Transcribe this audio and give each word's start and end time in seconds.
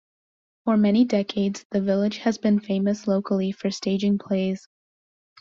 For 0.63 0.77
many 0.77 1.05
decades, 1.05 1.63
the 1.69 1.79
village 1.79 2.17
has 2.17 2.39
been 2.39 2.59
famous 2.59 3.05
locally 3.07 3.51
for 3.51 3.69
staging 3.69 4.17
plays. 4.17 4.67